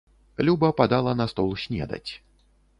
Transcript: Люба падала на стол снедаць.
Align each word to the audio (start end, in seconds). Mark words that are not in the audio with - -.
Люба 0.47 0.71
падала 0.79 1.13
на 1.19 1.29
стол 1.35 1.55
снедаць. 1.67 2.05